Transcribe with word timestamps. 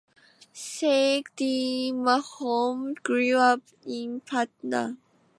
Sake 0.51 1.27
Dean 1.35 1.95
Mahomed 2.03 3.03
grew 3.03 3.37
up 3.37 3.61
in 3.85 4.19
Patna. 4.21 4.97